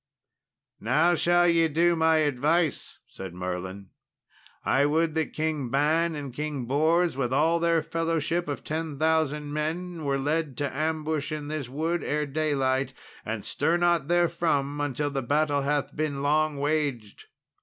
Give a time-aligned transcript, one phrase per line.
[0.79, 3.91] "Now shall ye do my advice," said Merlin;
[4.65, 10.03] "I would that King Ban and King Bors, with all their fellowship of 10,000 men,
[10.03, 15.21] were led to ambush in this wood ere daylight, and stir not therefrom until the
[15.21, 17.25] battle hath been long waged.